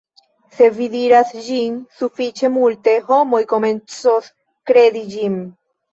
se 0.59 0.67
vi 0.77 0.85
diras 0.93 1.33
ĝin 1.47 1.75
sufiĉe 1.99 2.51
multe, 2.55 2.95
homoj 3.11 3.43
komencos 3.53 4.35
kredi 4.71 5.05
ĝin 5.17 5.37